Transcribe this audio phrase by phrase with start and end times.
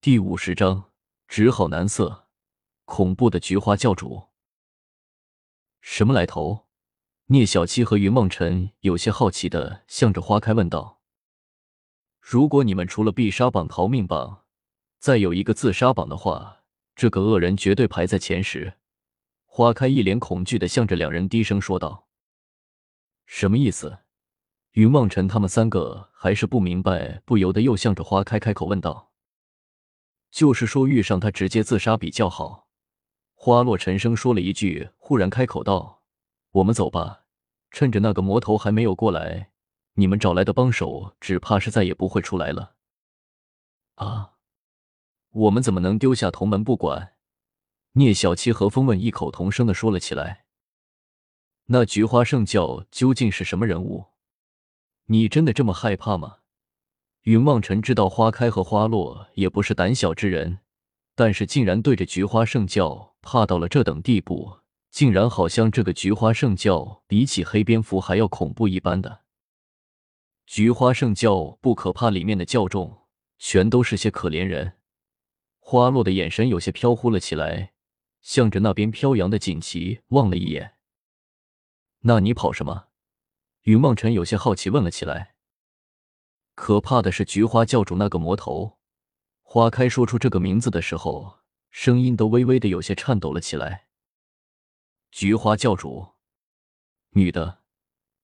[0.00, 0.92] 第五十章，
[1.26, 2.28] 只好难色。
[2.84, 4.28] 恐怖的菊花教主，
[5.80, 6.68] 什么来头？
[7.26, 11.00] 聂小七和云梦辰有些好奇的向着花开问道
[12.22, 14.44] ：“如果你们除了必杀榜、逃命榜，
[15.00, 16.62] 再有一个自杀榜的话，
[16.94, 18.74] 这个恶人绝对排在前十。”
[19.46, 22.06] 花开一脸恐惧的向着两人低声说道
[23.26, 23.98] ：“什么意思？”
[24.74, 29.06] 云梦辰他们三个还是不明白，不由得又向着花开开口问道
[30.30, 32.68] ：“就是说遇上他直接自杀比较好。”
[33.34, 36.02] 花落沉声说了一句，忽然开口道
[36.50, 37.24] ：“我们走吧，
[37.70, 39.50] 趁着那个魔头还没有过来，
[39.94, 42.74] 你们找来的帮手只怕是再也不会出来了。”
[43.94, 44.34] 啊！
[45.30, 47.14] 我们怎么能丢下同门不管？
[47.92, 50.46] 聂小七和风问异口同声的说了起来。
[51.66, 54.06] 那菊花圣教究竟是什么人物？
[55.06, 56.37] 你真的这么害怕吗？
[57.22, 60.58] 云望尘知道花开和花落也不是胆小之人，
[61.14, 64.58] 但是竟然对着菊花圣教怕到了这等地步，
[64.90, 69.22] 竟然好像这个菊花圣教比起黑蝙蝠还要恐怖一般的。
[70.46, 73.02] 菊花圣教不可怕，里面的教众
[73.38, 74.74] 全都是些可怜人。
[75.58, 77.74] 花落的眼神有些飘忽了起来，
[78.22, 80.76] 向着那边飘扬的锦旗望了一眼。
[82.00, 82.86] 那你跑什么？
[83.64, 85.34] 云梦辰有些好奇问了起来
[86.60, 88.78] ：“可怕的是菊花教主那个魔头。”
[89.42, 91.38] 花开说出这个名字的时候，
[91.70, 93.86] 声音都微微的有些颤抖了起来。
[95.12, 96.14] 菊花教主，
[97.10, 97.60] 女的？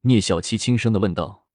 [0.03, 1.47] 聂小七轻声的问道。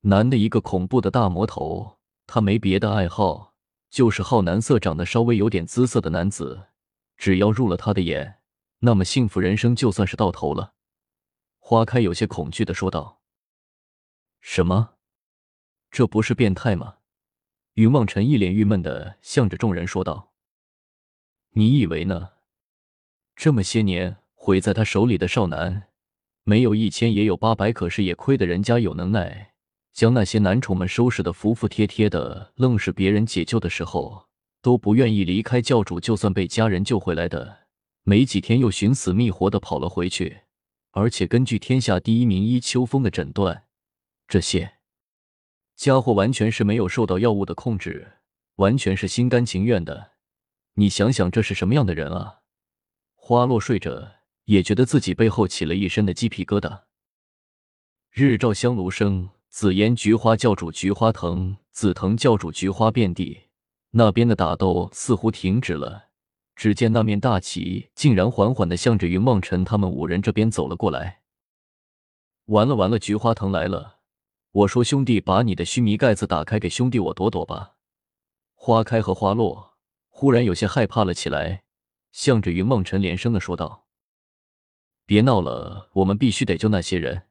[0.00, 1.98] 男的，一个恐怖的大魔头。
[2.26, 3.54] 他没别的爱好，
[3.90, 6.68] 就是好男色，长得稍微有点姿色的男子，
[7.16, 8.40] 只要入了他的眼，
[8.80, 10.74] 那么幸福人生就算是到头了。
[11.58, 13.20] 花开有些恐惧的说道
[14.40, 14.97] ：“什么？
[15.90, 16.96] 这不是变态吗？”
[17.74, 20.32] 云望尘一脸郁闷的向着众人说道
[21.54, 22.30] ：“你以为呢？
[23.36, 25.88] 这么些年毁在他手里的少男，
[26.42, 29.52] 没有一千也有八百，可是也亏得人家有能耐，
[29.92, 34.26] 将那些男宠们收拾的服服帖帖的，愣是别人解救的时候
[34.60, 37.66] 都不愿意离开教主，就算被家人救回来的，
[38.02, 40.40] 没几天又寻死觅活的跑了回去。”
[40.90, 43.66] 而且根据天下第一名医秋风的诊断，
[44.26, 44.77] 这些
[45.78, 48.14] 家伙完全是没有受到药物的控制，
[48.56, 50.10] 完全是心甘情愿的。
[50.74, 52.40] 你想想，这是什么样的人啊？
[53.14, 54.16] 花落睡着，
[54.46, 56.80] 也觉得自己背后起了一身的鸡皮疙瘩。
[58.10, 63.44] 日照香炉生，紫烟菊花教主菊花藤，紫藤教主菊花遍地。
[63.92, 66.08] 那边的打斗似乎停止了。
[66.56, 71.20] 只见那面大旗竟然缓缓的向着云梦辰他们五人这边走了过来。
[72.46, 73.97] 完了完了，菊花藤来了！
[74.58, 77.76] 我说兄弟，把你的须弥盖子打开，给兄弟我躲躲吧。
[78.54, 79.76] 花开和花落
[80.08, 81.62] 忽然有些害怕了起来，
[82.10, 83.86] 向着云梦辰连声的说道
[85.06, 87.28] ：“别闹了，我们必须得救那些人。”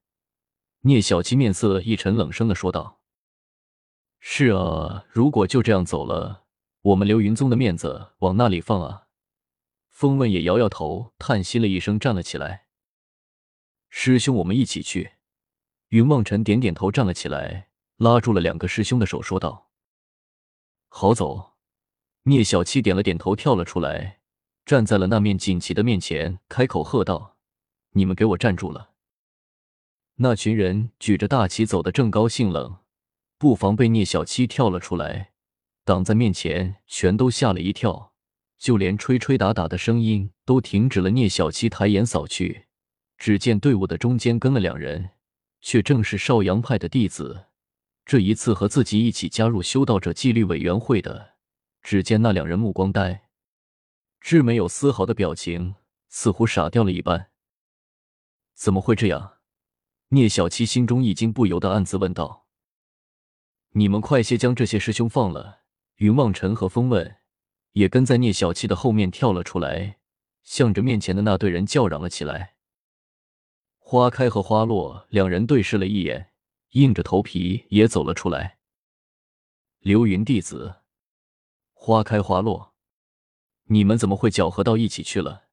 [0.84, 3.02] 聂小七面色一沉，冷声的说道
[4.20, 6.46] ：“是啊，如果就这样走了，
[6.82, 9.08] 我们流云宗的面子往那里放啊？”
[9.92, 12.68] 风问也摇摇头，叹息了一声，站了起来。
[13.90, 15.17] 师兄，我们一起去。
[15.90, 19.70] 云梦尘点点头，站了起来，拉住了两个师兄的手，说道
[20.90, 21.54] ：“好走。”
[22.24, 24.20] 聂小七点了点头，跳了出来，
[24.66, 27.38] 站在了那面锦旗的面前，开口喝道
[27.96, 28.92] ：“你们给我站住了！”
[30.20, 32.80] 那群人举着大旗走得正高兴，冷
[33.38, 35.32] 不防被聂小七跳了出来，
[35.86, 38.14] 挡在面前，全都吓了一跳。
[38.58, 41.12] 就连吹吹打打的声音都停止了。
[41.12, 42.66] 聂小七抬眼扫去，
[43.18, 45.12] 只见队伍的中间跟了两人，
[45.68, 47.48] 却正是少阳派的弟子。
[48.06, 51.34] 这一次和自己一起加入修道者纪律委员会的，
[51.82, 53.28] 只见那两人目光呆
[54.22, 55.76] 滞，没有丝毫的表情，
[56.08, 57.32] 似乎傻掉了一般。
[58.54, 59.40] 怎么会这样？
[60.12, 62.46] 聂小七心中一惊，不由得暗自问道
[63.76, 65.64] ：“你们快些将这些师兄放了！”
[66.00, 67.18] 云望尘和风问。
[67.74, 69.98] 也跟在聂小七的后面跳了出来，
[70.44, 72.54] 向着面前的那队人叫嚷了起来。
[73.90, 76.34] 花开和花落两人对视了一眼，
[76.72, 78.58] 硬着头皮也走了出来。
[79.80, 80.82] 流云弟子，
[81.72, 82.74] 花开花落，
[83.68, 85.44] 你们怎么会搅和到一起去了？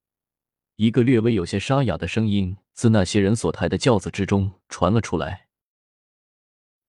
[0.75, 5.47] 一个略微有些沙哑的声音自那些人所抬的轿子之中传了出来。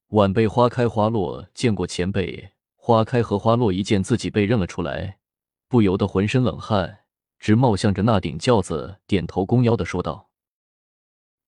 [0.08, 2.54] 晚辈花开花落见过前辈。
[2.74, 5.20] 花开和花落一见自己被认了出来。
[5.68, 7.02] 不由得浑身冷汗
[7.38, 10.25] 直冒，向着那顶轿子点头弓腰的说道：“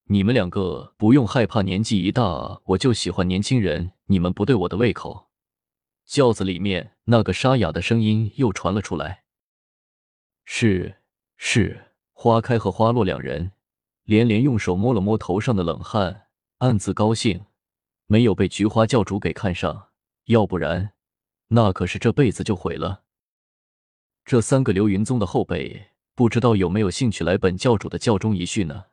[0.10, 5.28] 你们两个不用害怕，年纪一大我就喜欢年轻人，你们不对我的胃口。”
[6.06, 9.24] 轿子里面那个沙哑的声音又传了出来
[10.46, 11.02] ：“是
[11.36, 11.84] 是。”
[12.20, 13.52] 花开和花落两人
[14.04, 17.46] 连连用手摸了摸头上的冷汗，暗自高兴，
[18.08, 19.90] 没有被菊花教主给看上，
[20.26, 20.94] 要不然
[21.50, 23.04] 那可是这辈子就毁了。
[24.26, 28.86] 这三个流云宗的后辈，不知道有没有兴趣来本教主的教中一叙呢？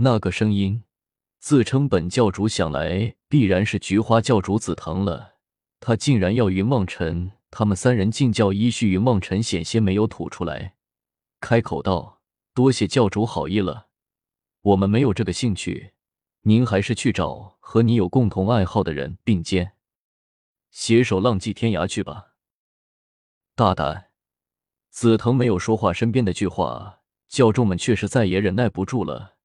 [0.00, 0.84] 那个声音
[1.40, 5.34] 自称本教主，想来必然是菊花教主紫藤了。
[5.80, 10.76] 他竟然要云望尘他们三人进教依序，云望尘险些没有吐出来，
[11.40, 12.20] 开口道。
[12.54, 13.88] 多谢教主好意了，
[14.62, 15.92] 我们没有这个兴趣，
[16.42, 19.72] 您还是去找和你有共同爱好的人并肩，
[20.70, 22.34] 携手浪迹天涯去吧。
[23.56, 24.10] 大胆！
[24.90, 29.37] 紫藤没有说话，身边的巨化，教众们却是再也忍耐不住了，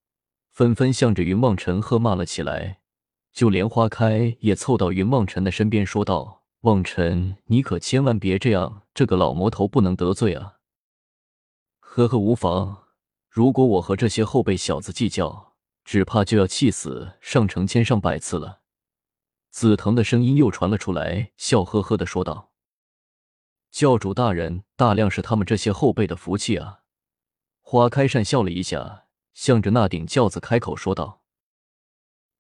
[0.54, 2.80] 纷纷向着云梦尘喝骂了起来。
[3.34, 10.60] 就连花开也凑到云梦尘的身边说道：“望尘，你可千万别这样，这个老魔头不能得罪啊。”
[11.82, 12.84] 呵呵，无妨。
[13.28, 18.62] 如果我和这些后辈小子计较，只怕就要气死上成千上百次了。
[19.50, 22.52] 紫藤的声音又传了出来，笑呵呵的说道
[23.72, 26.82] ：“教主大人，大量是他们这些后辈的福气啊。”
[27.62, 29.03] 花开善笑了一下，
[29.34, 31.24] 向着那顶轿子开口说道：“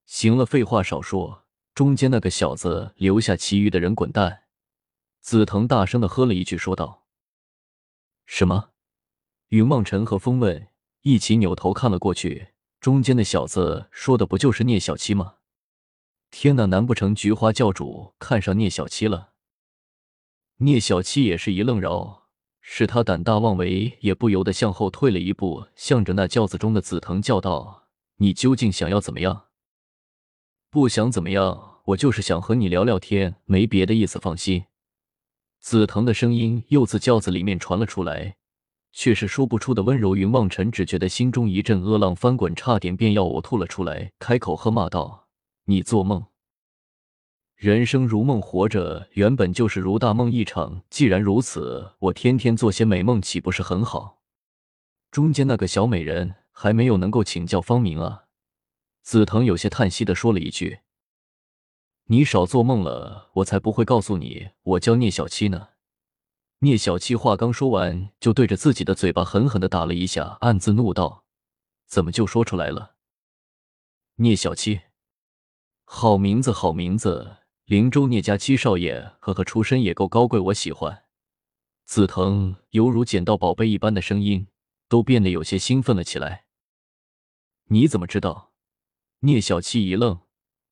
[0.05, 4.43] 行了，废话少说，中间那个小子留下，其余的人滚蛋。”
[5.21, 7.05] 紫藤大声的喝了一句，说道
[8.25, 8.71] ：“什么？”
[9.49, 10.69] 云梦辰和风问。
[11.05, 15.35] 一起扭头看了过去，中间的小子说的不就是聂小七吗？
[16.31, 19.33] 天哪，难不成菊花教主看上聂小七了？
[20.59, 22.22] 聂小七也是一愣，饶
[22.65, 27.83] 是他胆大妄为，也不由得向后退了一步，向着那轿子中的紫藤叫道
[28.17, 29.47] ：“你究竟想要怎么样？”
[30.71, 34.63] 不想怎么样，我就是想和你聊聊天，没别的意思，放心。
[35.59, 38.37] 紫藤的声音又自轿子里面传了出来。
[38.95, 40.15] 却是说不出的温柔。
[40.15, 45.27] 云望尘只觉得心中一阵恶浪翻滚，差点便要呕吐了出来，开口喝骂道
[45.65, 46.23] ：“你做梦！
[47.63, 50.81] 人生如梦，活着原本就是如大梦一场。
[50.89, 54.19] 既然如此，我天天做些美梦，岂不是很好？”
[55.09, 58.25] 中间那个小美人还没有能够请教方明啊！
[59.01, 60.79] 紫藤有些叹息的说了一句
[62.07, 65.69] ：“你少做梦了，我才不会告诉你我叫聂小七呢。”
[66.59, 71.23] 聂小七话刚说完，就对着自己的嘴巴狠狠的打了一下，暗自怒道
[71.87, 72.95] ：“怎么就说出来了？”
[74.19, 74.81] 聂小七，
[75.85, 77.37] 好名字，好名字！
[77.65, 81.05] 灵州聂家七少爷，呵呵，出身也够高贵，我喜欢。
[81.85, 84.47] 紫藤犹如捡到宝贝一般的声音，
[84.89, 86.43] 都变得有些兴奋了起来。
[87.69, 88.51] 你怎么知道？
[89.19, 90.19] 聂小七一愣，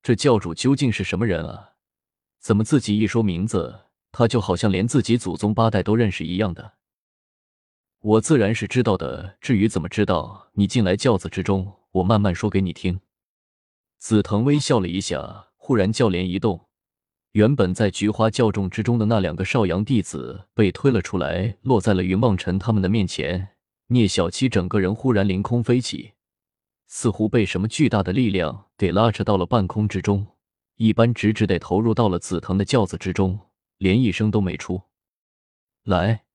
[0.03, 1.75] 这教主究竟是什么人啊？
[2.39, 3.85] 怎么自己一说名字？
[4.11, 6.73] 他就好像连自己祖宗八代都认识一样的，
[8.01, 9.37] 我自然是知道的。
[9.39, 12.99] 至于怎么知道，你进来轿子之中，我慢慢说给你听。
[13.97, 16.67] 紫藤微笑了一下，忽然轿帘一动，
[17.33, 23.49] 原本在菊花教众之中的那两个少阳弟子被推了出来，落在了云梦尘他们的面前。
[23.87, 26.13] 聂小七整个人忽然凌空飞起，
[26.87, 30.27] 似乎被什么巨大的力量给拉扯到了半空之中，
[30.75, 33.39] 一般直直地投入到了紫藤的轿子之中。
[33.77, 34.83] 连一声都没出
[35.83, 36.25] 来，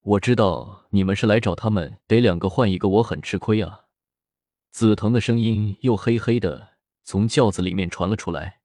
[0.00, 3.82] 我知道你们是来找他们，得两个换一个，我很吃亏啊。
[4.72, 6.70] 紫藤的声音又嘿嘿的
[7.04, 8.62] 从轿子里面传了出来。